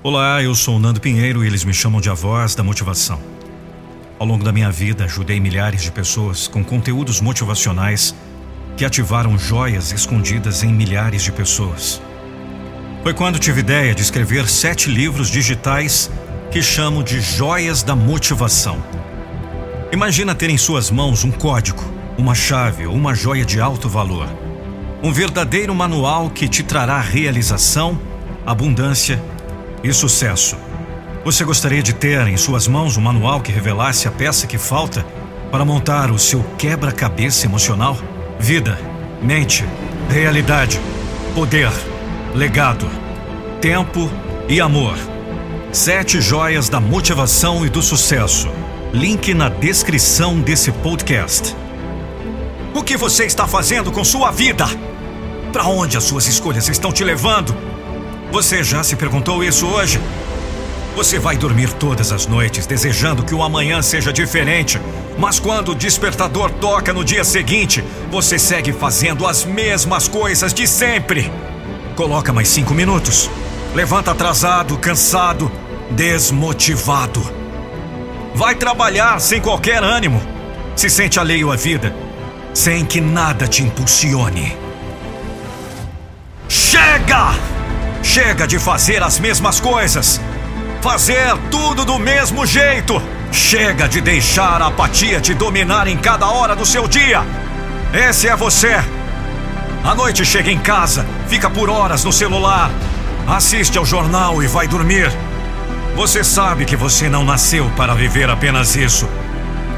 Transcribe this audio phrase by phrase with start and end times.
[0.00, 3.18] Olá, eu sou Nando Pinheiro e eles me chamam de a voz da motivação.
[4.16, 8.14] Ao longo da minha vida, ajudei milhares de pessoas com conteúdos motivacionais
[8.76, 12.00] que ativaram joias escondidas em milhares de pessoas.
[13.02, 16.08] Foi quando tive ideia de escrever sete livros digitais
[16.52, 18.80] que chamo de Joias da Motivação.
[19.90, 21.82] Imagina ter em suas mãos um código,
[22.16, 24.28] uma chave ou uma joia de alto valor.
[25.02, 28.00] Um verdadeiro manual que te trará realização,
[28.46, 29.20] abundância
[29.82, 30.56] e sucesso.
[31.24, 35.04] Você gostaria de ter em suas mãos um manual que revelasse a peça que falta
[35.50, 37.96] para montar o seu quebra-cabeça emocional?
[38.38, 38.78] Vida,
[39.20, 39.64] mente,
[40.08, 40.80] realidade,
[41.34, 41.70] poder,
[42.34, 42.88] legado,
[43.60, 44.10] tempo
[44.48, 44.96] e amor.
[45.72, 48.48] Sete joias da motivação e do sucesso.
[48.92, 51.54] Link na descrição desse podcast.
[52.74, 54.64] O que você está fazendo com sua vida?
[55.52, 57.54] Para onde as suas escolhas estão te levando?
[58.30, 59.98] Você já se perguntou isso hoje?
[60.94, 64.78] Você vai dormir todas as noites desejando que o amanhã seja diferente,
[65.16, 70.66] mas quando o despertador toca no dia seguinte, você segue fazendo as mesmas coisas de
[70.66, 71.32] sempre.
[71.96, 73.30] Coloca mais cinco minutos.
[73.74, 75.50] Levanta atrasado, cansado,
[75.90, 77.22] desmotivado.
[78.34, 80.20] Vai trabalhar sem qualquer ânimo.
[80.76, 81.94] Se sente alheio à vida,
[82.52, 84.56] sem que nada te impulsione.
[86.48, 87.57] Chega!
[88.02, 90.20] Chega de fazer as mesmas coisas.
[90.80, 93.00] Fazer tudo do mesmo jeito.
[93.30, 97.22] Chega de deixar a apatia te dominar em cada hora do seu dia.
[97.92, 98.76] Esse é você.
[99.84, 102.70] À noite chega em casa, fica por horas no celular,
[103.26, 105.10] assiste ao jornal e vai dormir.
[105.96, 109.08] Você sabe que você não nasceu para viver apenas isso.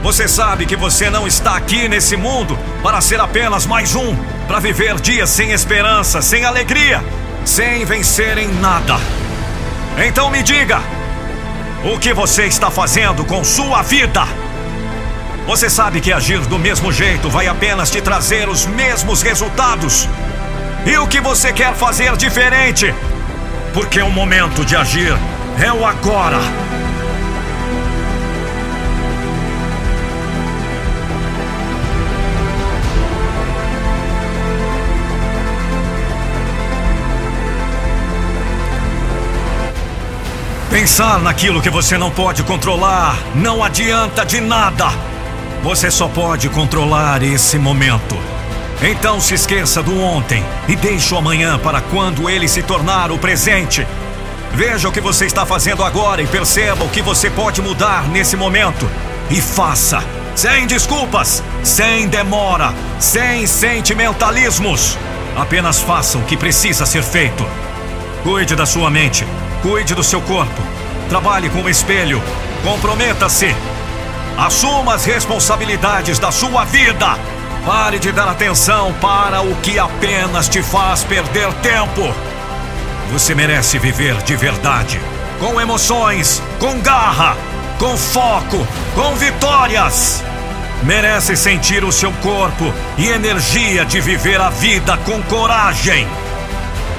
[0.02, 4.16] Você sabe que você não está aqui nesse mundo para ser apenas mais um,
[4.48, 7.04] para viver dias sem esperança, sem alegria,
[7.44, 8.96] sem vencer em nada.
[10.06, 10.80] Então me diga,
[11.84, 14.22] o que você está fazendo com sua vida?
[15.46, 20.08] Você sabe que agir do mesmo jeito vai apenas te trazer os mesmos resultados.
[20.86, 22.94] E o que você quer fazer diferente?
[23.74, 25.16] Porque o momento de agir
[25.62, 26.69] é o agora.
[40.70, 44.86] Pensar naquilo que você não pode controlar não adianta de nada.
[45.64, 48.16] Você só pode controlar esse momento.
[48.80, 53.18] Então se esqueça do ontem e deixe o amanhã para quando ele se tornar o
[53.18, 53.84] presente.
[54.52, 58.36] Veja o que você está fazendo agora e perceba o que você pode mudar nesse
[58.36, 58.88] momento.
[59.28, 60.04] E faça,
[60.36, 64.96] sem desculpas, sem demora, sem sentimentalismos.
[65.36, 67.44] Apenas faça o que precisa ser feito.
[68.22, 69.26] Cuide da sua mente,
[69.62, 70.62] cuide do seu corpo,
[71.08, 72.22] trabalhe com o espelho,
[72.62, 73.54] comprometa-se.
[74.36, 77.18] Assuma as responsabilidades da sua vida.
[77.66, 82.14] Pare de dar atenção para o que apenas te faz perder tempo.
[83.12, 85.00] Você merece viver de verdade,
[85.38, 87.36] com emoções, com garra,
[87.78, 90.24] com foco, com vitórias.
[90.82, 96.08] Merece sentir o seu corpo e energia de viver a vida com coragem.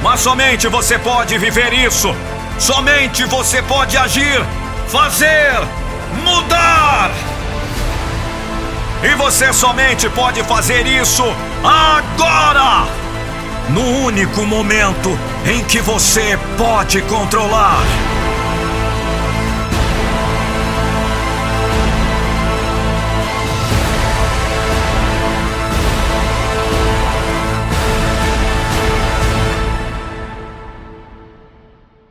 [0.03, 2.15] Mas somente você pode viver isso.
[2.61, 4.39] Somente você pode agir,
[4.87, 5.51] fazer,
[6.23, 7.09] mudar.
[9.01, 11.23] E você somente pode fazer isso
[11.63, 12.87] agora!
[13.69, 17.81] No único momento em que você pode controlar.